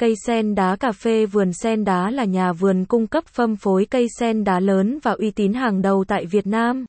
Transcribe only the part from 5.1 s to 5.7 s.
uy tín